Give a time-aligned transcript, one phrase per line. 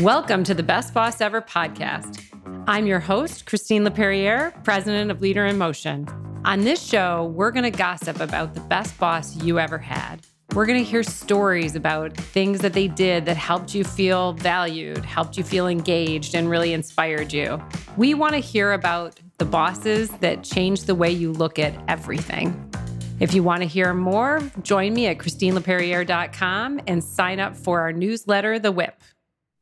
[0.00, 2.22] Welcome to the Best Boss Ever podcast.
[2.68, 6.06] I'm your host, Christine Laperriere, president of Leader in Motion.
[6.44, 10.24] On this show, we're going to gossip about the best boss you ever had.
[10.54, 15.04] We're going to hear stories about things that they did that helped you feel valued,
[15.04, 17.60] helped you feel engaged, and really inspired you.
[17.96, 22.72] We want to hear about the bosses that changed the way you look at everything.
[23.18, 27.92] If you want to hear more, join me at ChristineLaperriere.com and sign up for our
[27.92, 29.02] newsletter, The Whip.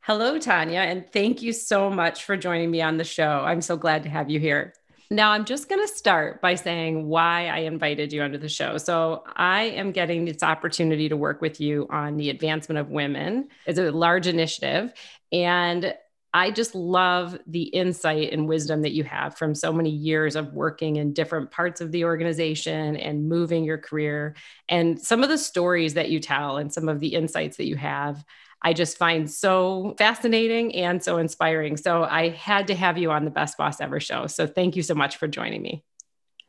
[0.06, 3.42] Hello, Tanya, and thank you so much for joining me on the show.
[3.44, 4.72] I'm so glad to have you here.
[5.10, 8.78] Now, I'm just going to start by saying why I invited you onto the show.
[8.78, 13.48] So, I am getting this opportunity to work with you on the advancement of women.
[13.66, 14.94] It's a large initiative.
[15.32, 15.92] And
[16.32, 20.52] I just love the insight and wisdom that you have from so many years of
[20.52, 24.36] working in different parts of the organization and moving your career.
[24.68, 27.74] And some of the stories that you tell and some of the insights that you
[27.74, 28.24] have
[28.62, 31.76] I just find so fascinating and so inspiring.
[31.76, 34.26] So I had to have you on the Best Boss Ever show.
[34.26, 35.84] So thank you so much for joining me.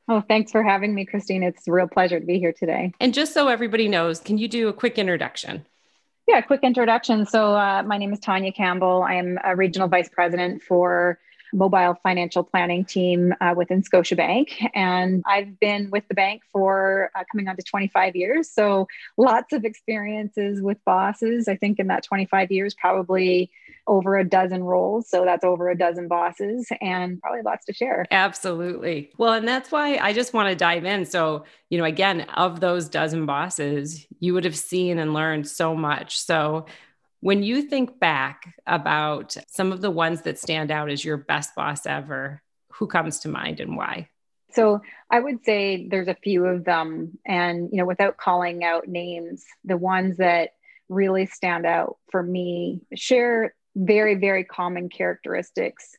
[0.09, 1.44] Oh, thanks for having me, Christine.
[1.44, 2.94] It's a real pleasure to be here today.
[3.02, 5.66] And just so everybody knows, can you do a quick introduction?
[6.28, 7.26] Yeah, quick introduction.
[7.26, 9.04] So, uh, my name is Tanya Campbell.
[9.04, 11.20] I am a regional vice president for
[11.53, 14.70] mobile financial planning team uh, within Scotiabank.
[14.73, 18.50] And I've been with the bank for uh, coming on to 25 years.
[18.50, 21.48] So lots of experiences with bosses.
[21.48, 23.52] I think in that 25 years, probably
[23.88, 25.09] over a dozen roles.
[25.09, 28.06] So that's over a dozen bosses and probably lots to share.
[28.11, 29.11] Absolutely.
[29.17, 31.06] Well, and that's why I just want to dive in.
[31.06, 35.76] So, you know, again, of those dozen bosses, you would have seen and learned so
[35.76, 36.20] much.
[36.20, 36.66] So,
[37.20, 41.56] when you think back about some of the ones that stand out as your best
[41.56, 42.42] boss ever,
[42.73, 44.10] who comes to mind and why?
[44.52, 47.18] So I would say there's a few of them.
[47.26, 50.52] And, you know, without calling out names, the ones that
[50.90, 55.95] really stand out for me share very, very common characteristics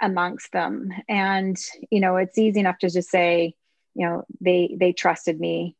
[0.00, 0.90] amongst them.
[1.08, 1.56] And,
[1.90, 3.54] you know, it's easy enough to just say,
[3.94, 5.76] you know, they they trusted me,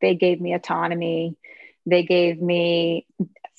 [0.00, 1.36] they gave me autonomy,
[1.86, 3.06] they gave me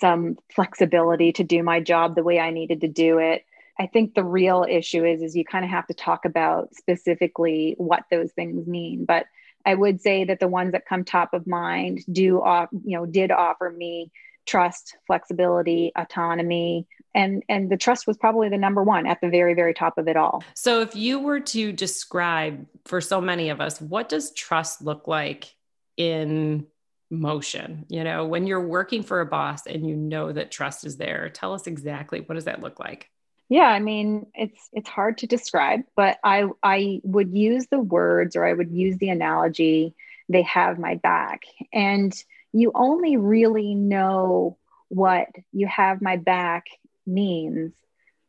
[0.02, 3.46] some flexibility to do my job the way I needed to do it.
[3.80, 7.76] I think the real issue is is you kind of have to talk about specifically
[7.78, 9.06] what those things mean.
[9.06, 9.28] But
[9.66, 13.06] I would say that the ones that come top of mind do off, you know,
[13.06, 14.12] did offer me
[14.46, 19.54] trust, flexibility, autonomy, and and the trust was probably the number one at the very
[19.54, 20.44] very top of it all.
[20.56, 25.08] So if you were to describe for so many of us, what does trust look
[25.08, 25.56] like
[25.98, 26.68] in
[27.12, 30.98] motion you know when you're working for a boss and you know that trust is
[30.98, 33.10] there tell us exactly what does that look like?
[33.50, 38.38] Yeah i mean it's it's hard to describe but i i would use the words
[38.38, 39.94] or i would use the analogy
[40.32, 41.44] they have my back.
[41.74, 42.14] And
[42.54, 44.58] you only really know
[44.88, 46.66] what you have my back
[47.06, 47.74] means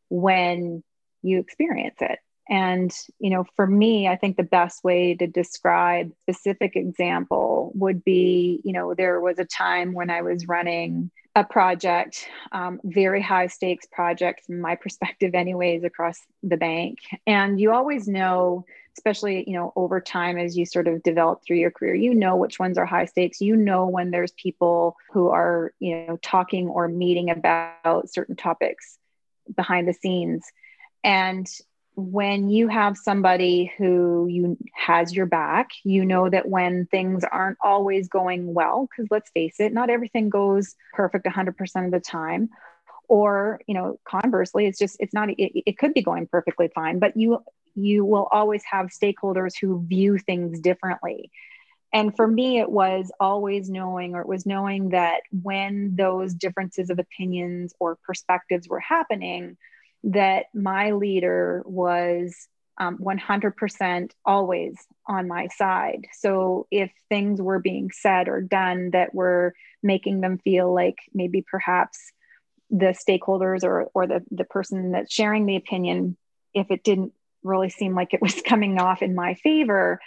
[0.08, 0.82] when
[1.22, 6.12] you experience it and, you know, for me, I think the best way to describe
[6.22, 11.44] specific example would be, you know, there was a time when I was running a
[11.44, 16.98] project, um, very high stakes project from my perspective, anyways, across the bank.
[17.26, 18.66] And you always know,
[18.96, 22.36] especially, you know, over time as you sort of develop through your career, you know
[22.36, 23.40] which ones are high stakes.
[23.40, 28.98] You know when there's people who are, you know, talking or meeting about certain topics
[29.54, 30.44] behind the scenes.
[31.04, 31.46] And
[31.94, 37.58] when you have somebody who you has your back you know that when things aren't
[37.62, 42.48] always going well because let's face it not everything goes perfect 100% of the time.
[43.08, 46.98] Or you know conversely it's just it's not it, it could be going perfectly fine
[46.98, 47.44] but you
[47.74, 51.30] you will always have stakeholders who view things differently.
[51.92, 56.88] And for me it was always knowing or it was knowing that when those differences
[56.88, 59.58] of opinions or perspectives were happening
[60.04, 62.48] that my leader was
[62.78, 64.76] um, 100% always
[65.06, 66.06] on my side.
[66.12, 71.44] So if things were being said or done that were making them feel like maybe
[71.48, 71.98] perhaps
[72.70, 76.16] the stakeholders or, or the, the person that's sharing the opinion,
[76.54, 77.12] if it didn't
[77.42, 80.00] really seem like it was coming off in my favor,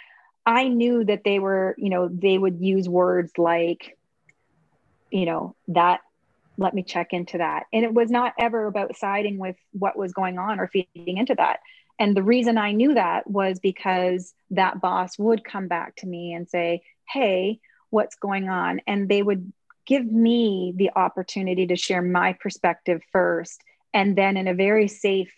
[0.44, 3.96] I knew that they were, you know, they would use words like,
[5.10, 6.00] you know, that
[6.58, 7.64] let me check into that.
[7.72, 11.34] And it was not ever about siding with what was going on or feeding into
[11.34, 11.60] that.
[11.98, 16.34] And the reason I knew that was because that boss would come back to me
[16.34, 17.60] and say, Hey,
[17.90, 18.80] what's going on?
[18.86, 19.52] And they would
[19.86, 23.62] give me the opportunity to share my perspective first.
[23.94, 25.32] And then, in a very safe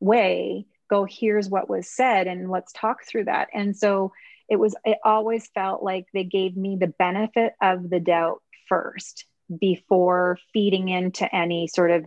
[0.00, 3.48] way, go, Here's what was said, and let's talk through that.
[3.54, 4.12] And so
[4.48, 9.26] it was, it always felt like they gave me the benefit of the doubt first
[9.58, 12.06] before feeding into any sort of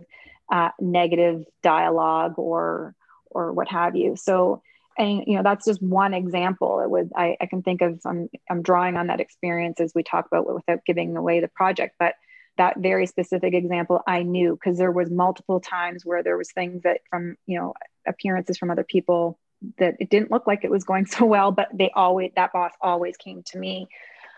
[0.52, 2.94] uh, negative dialogue or
[3.30, 4.16] or what have you.
[4.16, 4.62] So
[4.96, 6.80] and you know that's just one example.
[6.80, 10.02] It would I, I can think of I'm, I'm drawing on that experience as we
[10.02, 12.14] talk about without giving away the project but
[12.56, 16.82] that very specific example i knew because there was multiple times where there was things
[16.82, 17.74] that from you know
[18.06, 19.38] appearances from other people
[19.78, 22.72] that it didn't look like it was going so well but they always that boss
[22.80, 23.88] always came to me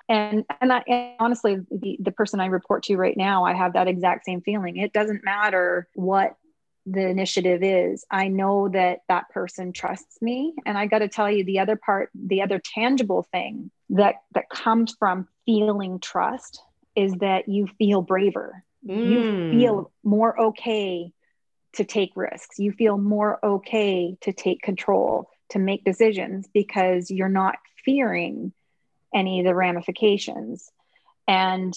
[0.08, 3.72] and and, I, and honestly the, the person i report to right now i have
[3.74, 4.76] that exact same feeling.
[4.76, 6.36] It doesn't matter what
[6.88, 8.04] the initiative is.
[8.12, 10.54] I know that that person trusts me.
[10.64, 14.48] And i got to tell you the other part the other tangible thing that that
[14.50, 16.60] comes from feeling trust
[16.94, 18.62] is that you feel braver.
[18.86, 19.10] Mm.
[19.10, 21.12] you feel more okay
[21.74, 22.58] to take risks.
[22.58, 28.52] You feel more okay to take control to make decisions because you're not fearing
[29.16, 30.70] any of the ramifications.
[31.26, 31.74] And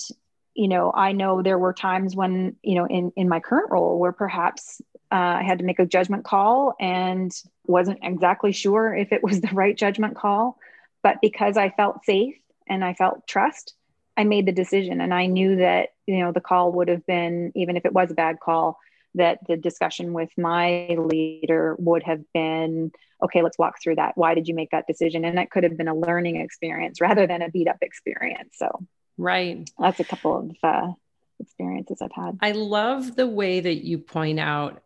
[0.59, 3.97] you know i know there were times when you know in in my current role
[3.97, 4.81] where perhaps
[5.11, 7.31] uh, i had to make a judgment call and
[7.65, 10.57] wasn't exactly sure if it was the right judgment call.
[11.01, 12.35] But because i felt safe
[12.67, 13.73] and i felt trust
[14.17, 14.99] i made the decision.
[14.99, 18.11] And i knew that you know the call would have been even if it was
[18.11, 18.79] a bad call
[19.15, 22.91] that the discussion with my leader would have been
[23.23, 24.13] okay let's walk through that.
[24.15, 25.25] Why did you make that decision?
[25.25, 28.55] And that could have been a learning experience rather than a beat up experience.
[28.57, 28.85] So
[29.17, 29.69] right.
[29.79, 30.91] that's a couple of uh,
[31.39, 32.37] experiences i've had.
[32.41, 34.83] I love the way that you point out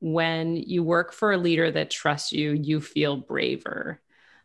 [0.00, 4.00] when you work for a leader that trusts you you feel braver.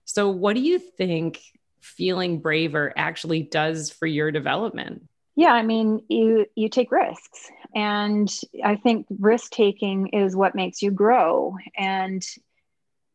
[0.05, 1.41] So what do you think
[1.81, 5.03] feeling braver actually does for your development?
[5.35, 8.29] Yeah i mean you you take risks and
[8.63, 11.55] i think risk taking is what makes you grow.
[11.77, 12.23] And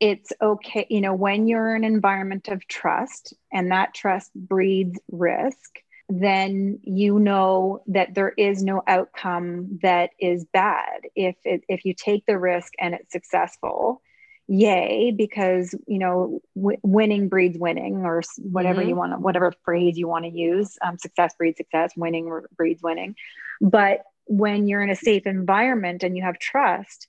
[0.01, 4.99] it's okay you know when you're in an environment of trust and that trust breeds
[5.11, 5.79] risk
[6.21, 11.03] then you know that there is no outcome that is bad.
[11.15, 14.03] If it, if you take the risk and it's successful
[14.49, 18.89] yay because you know w- winning breeds winning or whatever mm-hmm.
[18.89, 23.15] you want whatever phrase you want to use um, success breeds success winning breeds winning.
[23.61, 27.09] But when you're in a safe environment and you have trust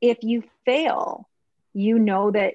[0.00, 1.28] if you fail
[1.74, 2.54] you know that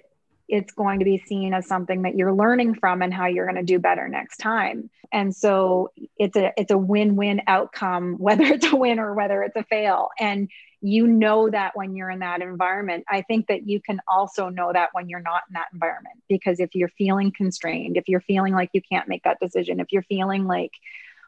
[0.50, 3.56] it's going to be seen as something that you're learning from and how you're going
[3.56, 4.90] to do better next time.
[5.12, 9.56] And so it's a it's a win-win outcome whether it's a win or whether it's
[9.56, 10.10] a fail.
[10.20, 10.50] And
[10.82, 13.06] you know that when you're in that environment.
[13.10, 16.60] I think that you can also know that when you're not in that environment because
[16.60, 20.04] if you're feeling constrained if you're feeling like you can't make that decision if you're
[20.04, 20.72] feeling like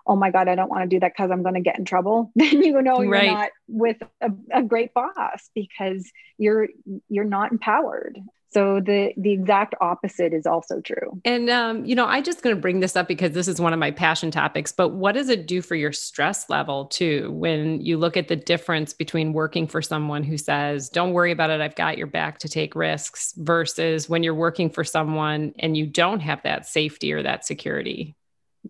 [0.07, 1.85] oh my god i don't want to do that because i'm going to get in
[1.85, 3.31] trouble then you know you're right.
[3.31, 6.67] not with a, a great boss because you're
[7.09, 8.19] you're not empowered
[8.55, 11.19] so the the exact opposite is also true.
[11.25, 13.73] And um, you know, I just going to bring this up because this is one
[13.73, 14.71] of my passion topics.
[14.71, 18.37] But what does it do for your stress level too when you look at the
[18.37, 22.39] difference between working for someone who says, "Don't worry about it, I've got your back
[22.39, 27.11] to take risks," versus when you're working for someone and you don't have that safety
[27.11, 28.15] or that security?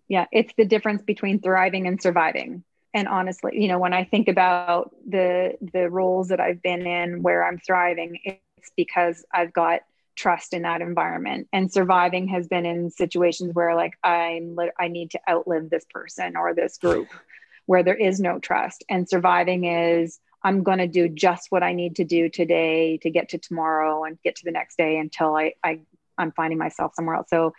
[0.07, 2.63] Yeah, it's the difference between thriving and surviving.
[2.93, 7.23] And honestly you know when i think about the the roles that i've been in
[7.23, 8.17] where i'm thriving
[8.65, 9.81] it's because I've got
[10.15, 11.47] trust in that environment.
[11.51, 16.35] And surviving has been in situations where like i'm i need to outlive this person
[16.35, 17.07] or this group
[17.65, 18.83] where there is no trust.
[18.89, 23.09] And surviving is i'm going to do just what i need to do today to
[23.09, 25.81] get to tomorrow and get to the next day until i, I
[26.17, 27.29] i'm finding myself somewhere else.
[27.29, 27.53] So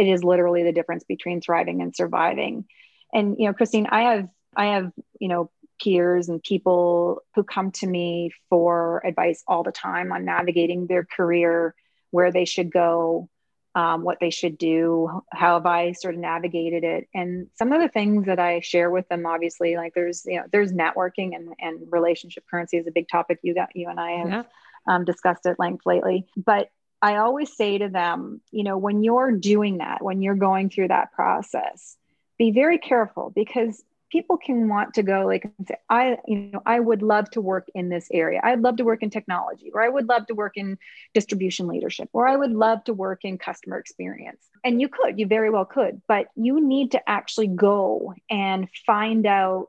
[0.00, 2.64] it is literally the difference between thriving and surviving
[3.12, 5.50] and you know christine i have i have you know
[5.82, 11.04] peers and people who come to me for advice all the time on navigating their
[11.04, 11.74] career,
[12.10, 13.28] where they should go,
[13.74, 17.08] um, what they should do, how have I sort of navigated it.
[17.14, 20.44] And some of the things that I share with them, obviously, like there's, you know,
[20.50, 24.10] there's networking and, and relationship currency is a big topic you got, you and I
[24.12, 24.42] have yeah.
[24.88, 26.26] um, discussed at length lately.
[26.36, 26.70] But
[27.02, 30.88] I always say to them, you know, when you're doing that, when you're going through
[30.88, 31.96] that process,
[32.38, 36.78] be very careful because people can want to go like say i you know i
[36.78, 38.40] would love to work in this area.
[38.42, 40.78] I'd love to work in technology or i would love to work in
[41.14, 44.44] distribution leadership or i would love to work in customer experience.
[44.64, 49.26] And you could you very well could but you need to actually go and find
[49.26, 49.68] out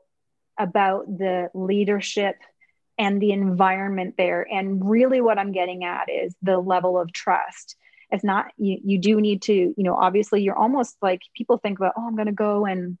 [0.58, 2.36] about the leadership
[2.98, 7.76] and the environment there and really what i'm getting at is the level of trust
[8.10, 11.78] it's not you, you do need to you know obviously you're almost like people think
[11.78, 12.98] about oh i'm going to go and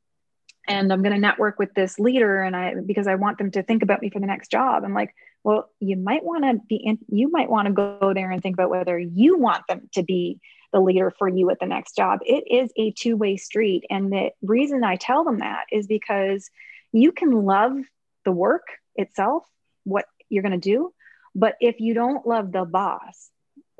[0.68, 3.62] and I'm going to network with this leader and I because I want them to
[3.62, 4.84] think about me for the next job.
[4.84, 8.30] I'm like, well, you might want to be in, you might want to go there
[8.30, 10.38] and think about whether you want them to be
[10.72, 12.20] the leader for you at the next job.
[12.24, 16.48] It is a two-way street and the reason I tell them that is because
[16.92, 17.76] you can love
[18.24, 19.44] the work itself
[19.84, 20.92] what you're going to do.
[21.34, 23.30] But if you don't love the boss,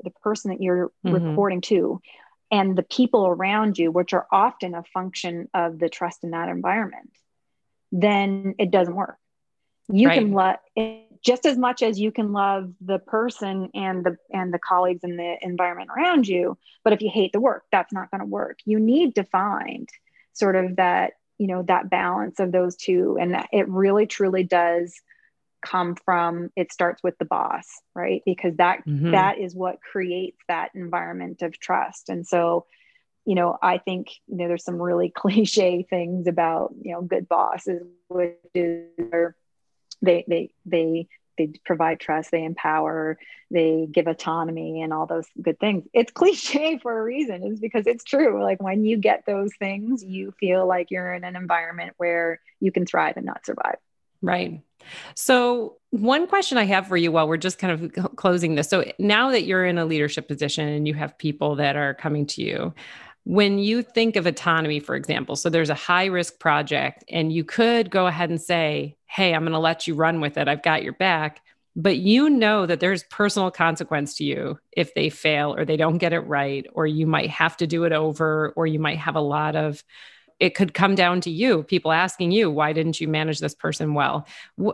[0.03, 1.29] the person that you're mm-hmm.
[1.29, 2.01] reporting to,
[2.51, 6.49] and the people around you, which are often a function of the trust in that
[6.49, 7.11] environment,
[7.91, 9.17] then it doesn't work.
[9.91, 10.19] You right.
[10.19, 10.57] can love
[11.23, 15.17] just as much as you can love the person and the and the colleagues and
[15.17, 16.57] the environment around you.
[16.83, 18.59] But if you hate the work, that's not going to work.
[18.65, 19.89] You need to find
[20.33, 24.93] sort of that you know that balance of those two, and it really truly does
[25.63, 28.21] come from it starts with the boss right?
[28.25, 29.11] Because that mm-hmm.
[29.11, 32.09] that is what creates that environment of trust.
[32.09, 32.65] And so
[33.25, 37.25] you know i think you know there's some really cliche things about you know good
[37.29, 38.89] bosses which is
[40.01, 43.17] they they they they provide trust they empower
[43.53, 45.85] they give autonomy and all those good things.
[45.93, 47.43] It's cliche for a reason.
[47.43, 48.43] Is because it's true.
[48.43, 52.71] Like when you get those things you feel like you're in an environment where you
[52.71, 53.77] can thrive and not survive.
[54.21, 54.61] Right.
[55.15, 58.69] So, one question I have for you while we're just kind of closing this.
[58.69, 62.25] So, now that you're in a leadership position and you have people that are coming
[62.27, 62.73] to you,
[63.25, 67.43] when you think of autonomy, for example, so there's a high risk project and you
[67.43, 70.47] could go ahead and say, Hey, I'm going to let you run with it.
[70.47, 71.41] I've got your back.
[71.75, 75.97] But you know that there's personal consequence to you if they fail or they don't
[75.97, 79.15] get it right, or you might have to do it over, or you might have
[79.15, 79.83] a lot of
[80.39, 83.93] it could come down to you, people asking you, why didn't you manage this person
[83.93, 84.27] well?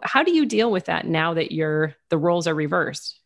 [0.04, 3.20] How do you deal with that now that you're the roles are reversed?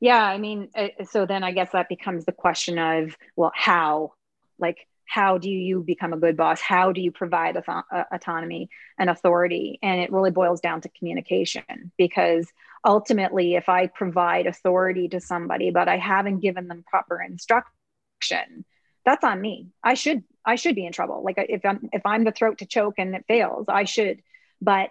[0.00, 4.14] Yeah, I mean, uh, so then I guess that becomes the question of, well, how?
[4.58, 6.60] Like, how do you become a good boss?
[6.60, 9.78] How do you provide uh, autonomy and authority?
[9.82, 12.48] And it really boils down to communication because
[12.84, 18.64] ultimately, if I provide authority to somebody, but I haven't given them proper instruction,
[19.04, 19.68] that's on me.
[19.82, 21.22] I should I should be in trouble.
[21.24, 24.22] Like if I'm if I'm the throat to choke and it fails, I should.
[24.60, 24.90] But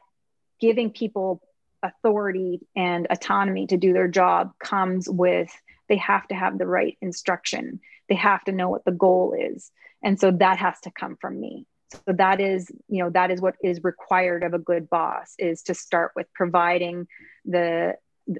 [0.59, 1.41] giving people
[1.81, 5.49] authority and autonomy to do their job comes with
[5.87, 7.79] they have to have the right instruction.
[8.07, 9.71] They have to know what the goal is.
[10.03, 11.65] And so that has to come from me.
[12.05, 15.63] So that is, you know, that is what is required of a good boss is
[15.63, 17.07] to start with providing
[17.45, 17.95] the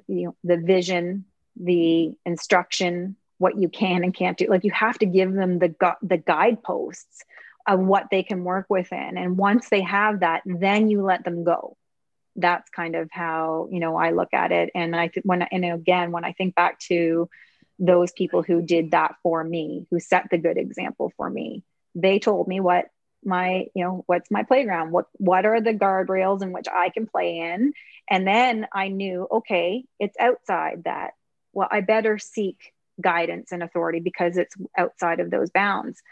[0.06, 1.24] you know the vision,
[1.56, 4.46] the instruction, what you can and can't do.
[4.48, 7.24] Like you have to give them the gu- the guideposts
[7.66, 11.42] of what they can work within, and once they have that, then you let them
[11.42, 11.76] go.
[12.36, 14.70] That's kind of how you know I look at it.
[14.74, 17.30] And I think when and again when I think back to
[17.78, 22.18] those people who did that for me, who set the good example for me, they
[22.18, 22.88] told me what
[23.24, 27.06] my you know what's my playground what what are the guardrails in which i can
[27.06, 27.74] play in
[28.08, 31.10] and then i knew okay it's outside that
[31.52, 36.02] well i better seek guidance and authority because it's outside of those bounds.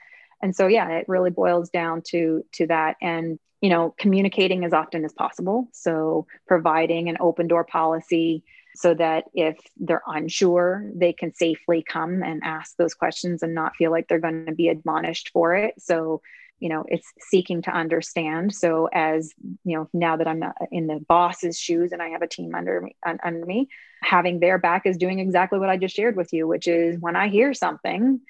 [0.42, 2.97] And so yeah it really boils down to to that.
[3.02, 5.68] And you know communicating as often as possible.
[5.73, 8.45] So providing an open door policy
[8.76, 13.75] so that if they're unsure they can safely come and ask those questions and not
[13.76, 15.75] feel like they're going to be admonished for it.
[15.78, 16.21] So
[16.58, 18.54] you know it's seeking to understand.
[18.54, 19.32] So as
[19.64, 22.80] you know now that i'm in the boss's shoes and i have a team under
[22.80, 23.68] me under me
[24.02, 27.16] having their back is doing exactly what i just shared with you which is when
[27.16, 28.20] i hear something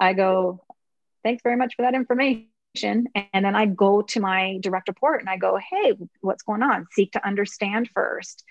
[0.00, 0.62] i go
[1.22, 2.48] thanks very much for that information.
[2.76, 6.86] And then i go to my direct report and i go hey what's going on?
[6.92, 8.44] Seek to understand first.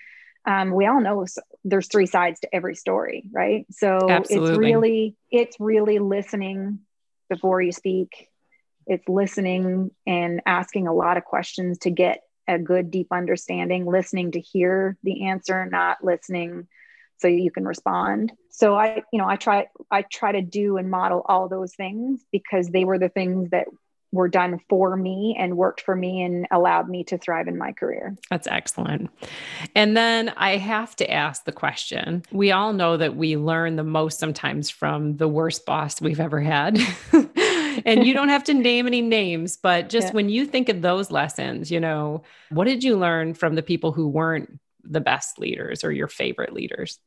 [0.46, 1.24] Um, we all know
[1.64, 3.66] there's three sides to every story right?
[3.70, 4.50] So Absolutely.
[4.50, 6.80] it's really it's really listening
[7.28, 8.28] before you speak
[8.86, 14.32] it's listening and asking a lot of questions to get a good deep understanding listening
[14.32, 16.66] to hear the answer not listening
[17.18, 20.90] so you can respond so i you know i try i try to do and
[20.90, 23.66] model all those things because they were the things that
[24.14, 27.72] were done for me and worked for me and allowed me to thrive in my
[27.72, 28.16] career.
[28.30, 29.10] That's excellent.
[29.74, 33.84] And then I have to ask the question we all know that we learn the
[33.84, 36.78] most sometimes from the worst boss we've ever had.
[37.84, 40.12] and you don't have to name any names, but just yeah.
[40.12, 43.92] when you think of those lessons, you know, what did you learn from the people
[43.92, 46.98] who weren't the best leaders or your favorite leaders?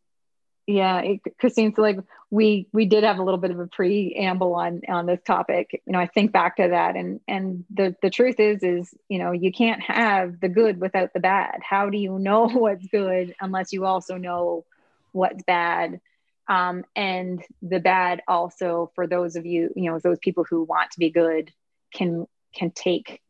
[0.67, 1.73] Yeah, it, Christine.
[1.73, 1.97] So like
[2.29, 5.81] we we did have a little bit of a preamble on on this topic.
[5.85, 9.17] You know, I think back to that, and and the the truth is is you
[9.17, 11.61] know you can't have the good without the bad.
[11.61, 14.65] How do you know what's good unless you also know
[15.13, 16.01] what's bad?
[16.49, 20.91] Um, and the bad also for those of you, you know, those people who want
[20.91, 21.51] to be good
[21.93, 22.25] can
[22.55, 23.21] can take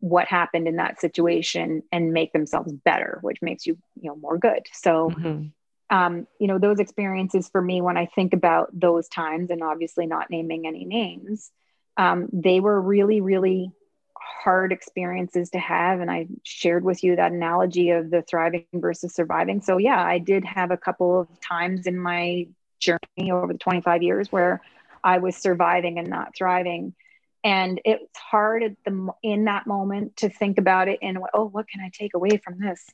[0.00, 4.38] what happened in that situation and make themselves better, which makes you, you know, more
[4.38, 4.66] good.
[4.72, 5.96] So mm-hmm.
[5.96, 10.06] um, you know, those experiences for me when I think about those times and obviously
[10.06, 11.50] not naming any names,
[11.96, 13.72] um, they were really, really
[14.20, 16.00] hard experiences to have.
[16.00, 19.60] And I shared with you that analogy of the thriving versus surviving.
[19.60, 22.46] So, yeah, I did have a couple of times in my
[22.78, 24.60] journey over the 25 years where
[25.02, 26.94] I was surviving and not thriving.
[27.42, 31.68] And it's hard at the in that moment to think about it and oh, what
[31.68, 32.84] can I take away from this?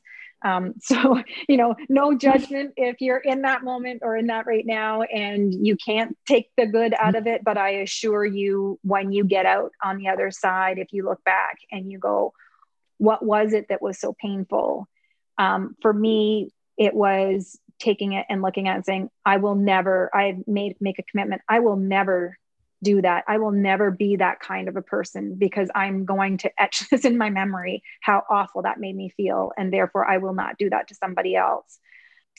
[0.43, 4.65] Um, so, you know, no judgment if you're in that moment or in that right
[4.65, 7.43] now and you can't take the good out of it.
[7.43, 11.23] But I assure you, when you get out on the other side, if you look
[11.23, 12.33] back and you go,
[12.97, 14.87] what was it that was so painful?
[15.37, 19.55] Um, for me, it was taking it and looking at it and saying, I will
[19.55, 21.41] never, I made make a commitment.
[21.47, 22.37] I will never
[22.83, 23.23] do that.
[23.27, 27.05] I will never be that kind of a person because I'm going to etch this
[27.05, 29.51] in my memory how awful that made me feel.
[29.57, 31.79] And therefore, I will not do that to somebody else.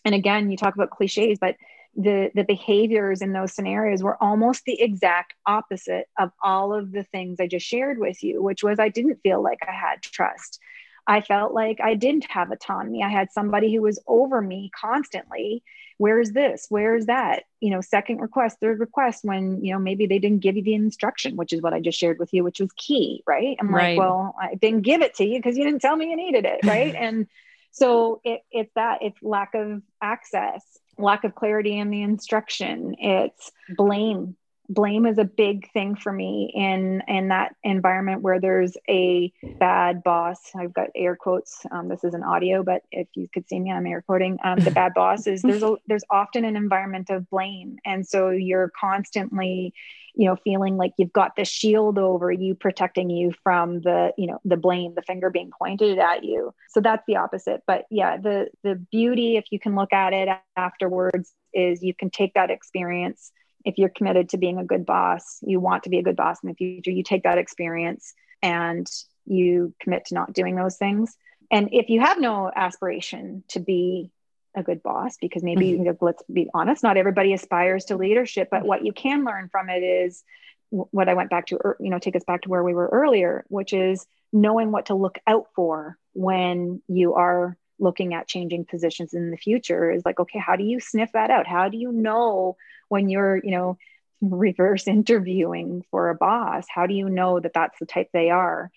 [0.04, 1.56] And again, you talk about cliches, but
[1.96, 7.02] the, the behaviors in those scenarios were almost the exact opposite of all of the
[7.02, 10.60] things I just shared with you, which was I didn't feel like I had trust.
[11.08, 13.02] I felt like I didn't have autonomy.
[13.02, 15.64] I had somebody who was over me constantly.
[15.98, 16.66] Where's this?
[16.68, 17.44] Where's that?
[17.60, 20.74] You know, second request, third request, when, you know, maybe they didn't give you the
[20.74, 23.56] instruction, which is what I just shared with you, which was key, right?
[23.60, 23.90] I'm right.
[23.90, 26.44] like, well, I didn't give it to you because you didn't tell me you needed
[26.44, 26.94] it, right?
[26.98, 27.26] and
[27.72, 30.64] so it, it's that, it's lack of access,
[30.96, 34.36] lack of clarity in the instruction, it's blame
[34.68, 40.02] blame is a big thing for me in in that environment where there's a bad
[40.02, 40.38] boss.
[40.54, 43.70] I've got air quotes um, this is an audio but if you could see me
[43.70, 47.28] i'm air quoting um, the bad boss is there's a there's often an environment of
[47.30, 47.78] blame.
[47.84, 49.72] And so you're constantly
[50.14, 54.26] you know feeling like you've got the shield over you protecting you from the you
[54.26, 56.52] know the blame the finger being pointed at you.
[56.70, 57.62] So that's the opposite.
[57.66, 62.10] But yeah the the beauty if you can look at it afterwards is you can
[62.10, 63.32] take that experience
[63.64, 66.38] if you're committed to being a good boss, you want to be a good boss
[66.42, 68.86] in the future, you take that experience and
[69.26, 71.16] you commit to not doing those things.
[71.50, 74.10] And if you have no aspiration to be
[74.54, 76.04] a good boss, because maybe mm-hmm.
[76.04, 79.82] let's be honest, not everybody aspires to leadership, but what you can learn from it
[79.82, 80.22] is
[80.70, 83.44] what I went back to, you know, take us back to where we were earlier,
[83.48, 89.14] which is knowing what to look out for when you are looking at changing positions
[89.14, 91.46] in the future is like okay how do you sniff that out?
[91.46, 92.56] How do you know
[92.88, 93.78] when you're you know
[94.20, 96.66] reverse interviewing for a boss?
[96.68, 98.70] How do you know that that's the type they are?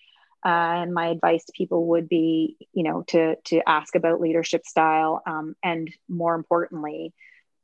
[0.44, 4.64] Uh, and my advice to people would be you know to to ask about leadership
[4.66, 7.12] style um, and more importantly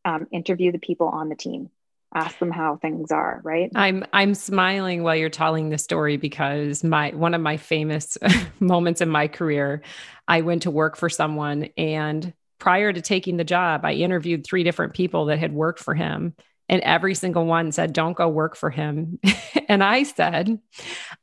[0.04, 1.70] um, interview the people on the team
[2.14, 3.70] ask them how things are right?
[3.74, 8.16] I'm i'm smiling while you're telling the story because my one of my famous
[8.60, 9.82] moments in my career
[10.26, 14.64] i went to work for someone and prior to taking the job i interviewed three
[14.64, 16.34] different people that had worked for him
[16.68, 19.18] and every single one said don't go work for him.
[19.70, 20.58] And i said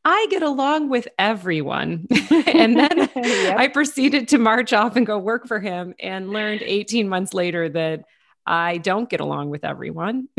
[0.03, 2.07] i get along with everyone.
[2.31, 3.57] And then yep.
[3.57, 7.69] i proceeded to march off and go work for him and learned 18 months later
[7.69, 8.05] that
[8.45, 10.29] I don't get along with everyone.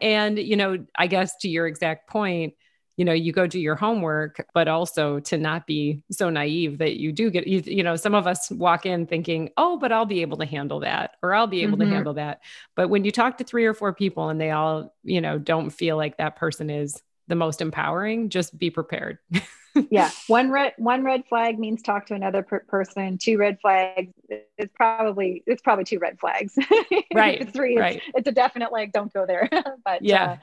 [0.00, 2.54] And, you know, I guess to your exact point,
[2.96, 6.98] you know, you go do your homework, but also to not be so naive that
[6.98, 10.06] you do get, you, you know, some of us walk in thinking, oh, but I'll
[10.06, 11.88] be able to handle that, or I'll be able mm-hmm.
[11.88, 12.40] to handle that.
[12.76, 15.70] But when you talk to three or four people and they all, you know, don't
[15.70, 17.00] feel like that person is
[17.30, 19.18] the most empowering, just be prepared.
[19.88, 23.18] yeah one red one red flag means talk to another per- person.
[23.18, 24.12] Two red flags
[24.58, 26.56] it's probably it's probably two red flags.
[27.14, 27.96] Right three right.
[27.96, 29.48] It's, it's, a definite like don't go there.
[29.84, 30.24] But yeah.
[30.24, 30.36] uh,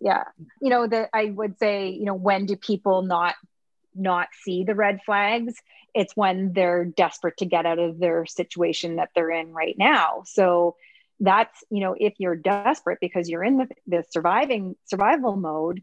[0.00, 0.24] yeah.
[0.60, 3.34] You know that i would say you know when do people not
[3.94, 5.54] not see the red flags?
[5.94, 10.22] It's when they're desperate to get out of their situation that they're in right now.
[10.26, 10.76] So
[11.20, 15.82] that's you know if you're desperate because you're in the, the surviving survival mode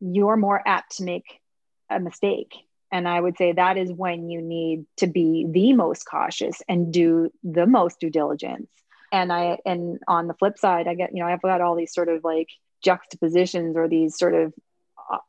[0.00, 1.40] you're more apt to make
[1.88, 2.54] a mistake.
[2.92, 6.92] And I would say that is when you need to be the most cautious and
[6.92, 8.68] do the most due diligence.
[9.12, 11.92] And I, and on the flip side, I get, you know, I've got all these
[11.92, 12.48] sort of like
[12.82, 14.52] juxtapositions or these sort of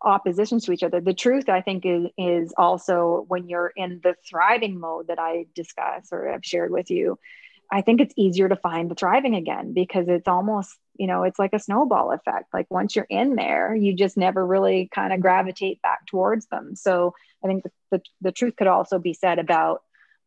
[0.01, 1.01] oppositions to each other.
[1.01, 5.47] The truth, I think, is is also when you're in the thriving mode that I
[5.55, 7.17] discuss or have shared with you.
[7.71, 11.39] I think it's easier to find the thriving again because it's almost you know it's
[11.39, 12.53] like a snowball effect.
[12.53, 16.75] Like once you're in there you just never really kind of gravitate back towards them.
[16.75, 19.81] So i think the, the, the truth could also be said about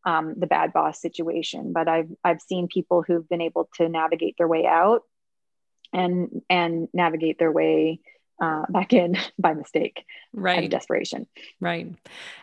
[0.07, 4.35] um, the bad boss situation but i've i've seen people who've been able to navigate
[4.37, 5.03] their way out
[5.93, 8.01] and and navigate their way
[8.41, 11.27] uh, back in by mistake right desperation
[11.61, 11.89] right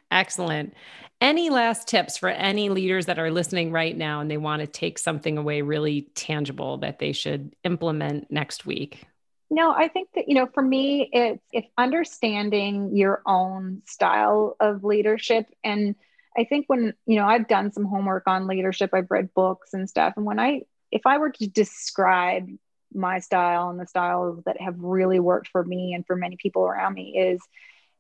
[0.09, 0.73] excellent
[1.19, 4.67] any last tips for any leaders that are listening right now and they want to
[4.67, 9.05] take something away really tangible that they should implement next week
[9.53, 14.85] No, I think that, you know, for me, it's if understanding your own style of
[14.85, 15.45] leadership.
[15.61, 15.95] And
[16.37, 19.89] I think when, you know, I've done some homework on leadership, I've read books and
[19.89, 20.13] stuff.
[20.15, 22.47] And when I, if I were to describe
[22.93, 26.63] my style and the styles that have really worked for me and for many people
[26.63, 27.41] around me, is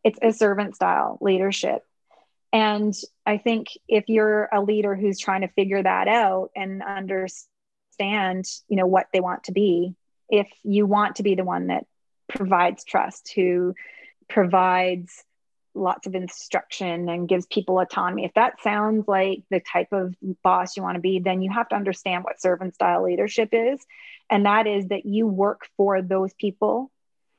[0.03, 1.83] it's a servant style leadership.
[2.53, 2.93] And
[3.25, 8.75] I think if you're a leader who's trying to figure that out and understand, you
[8.75, 9.95] know, what they want to be,
[10.29, 11.85] if you want to be the one that
[12.27, 13.73] provides trust, who
[14.27, 15.23] provides
[15.73, 20.75] lots of instruction and gives people autonomy, if that sounds like the type of boss
[20.75, 23.79] you want to be, then you have to understand what servant style leadership is.
[24.31, 26.89] And that is that you work for those people,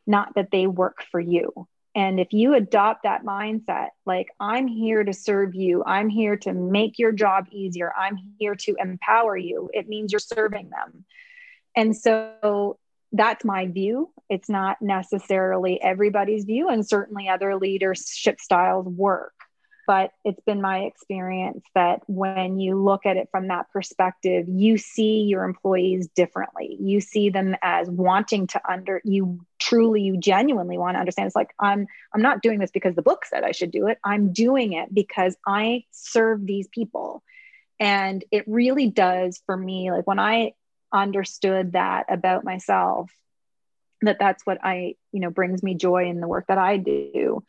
[0.07, 1.67] not that they work for you.
[1.95, 6.53] And if you adopt that mindset, like, I'm here to serve you, I'm here to
[6.53, 11.05] make your job easier, I'm here to empower you, it means you're serving them.
[11.75, 12.79] And so
[13.13, 14.11] that's my view.
[14.31, 19.35] It's not necessarily everybody's view, and certainly other leadership styles work.
[19.93, 24.79] But it's been my experience that when you look at it from that perspective, you
[24.79, 26.79] see your employees differently.
[26.81, 31.27] You see them as wanting to under you truly, you genuinely want to understand.
[31.27, 33.99] It's like I'm I'm not doing this because the book said I should do it.
[34.03, 37.23] I'm doing it because I serve these people.
[37.79, 40.55] And it really does for me, like when I
[40.91, 43.11] understood that about myself
[44.03, 47.43] that that's what i you know brings me joy in the work that i do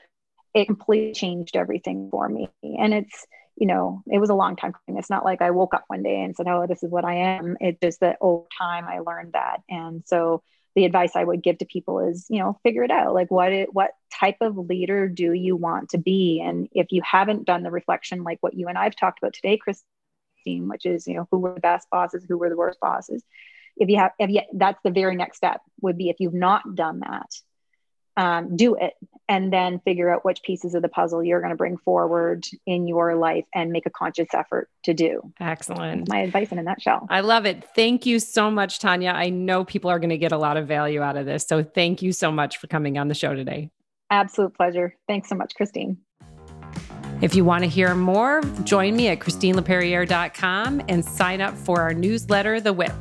[0.54, 2.50] it completely changed everything for me.
[2.64, 5.00] And it's you know it was a long time coming.
[5.00, 7.16] It's not like i woke up one day and said oh this is what i
[7.16, 7.58] am.
[7.60, 9.62] It's just that over time i learned that.
[9.70, 10.42] And so
[10.76, 13.14] the advice i would give to people is you know figure it out.
[13.14, 16.42] Like what it, what type of leader do you want to be?
[16.44, 19.58] And if you haven't done the reflection like what you and i've talked about today
[19.58, 23.24] Christine, which is, you know, who were the best bosses, who were the worst bosses.
[23.78, 26.76] If you have, if you, that's the very next step would be if you've not
[26.76, 27.30] done that,
[28.18, 28.94] um, do it
[29.30, 32.88] and then figure out which pieces of the puzzle you're going to bring forward in
[32.88, 35.34] your life and make a conscious effort to do.
[35.40, 36.10] Excellent.
[36.10, 37.08] My advice in a nutshell.
[37.10, 37.64] I love it.
[37.76, 39.12] Thank you so much, Tanya.
[39.12, 41.46] I know people are going to get a lot of value out of this.
[41.48, 43.70] So thank you so much for coming on the show today.
[44.10, 44.96] Absolute pleasure.
[45.08, 45.98] Thanks so much, Christine.
[47.22, 51.94] If you want to hear more, join me at ChristineLaperriere.com and sign up for our
[51.94, 52.94] newsletter, The Whip.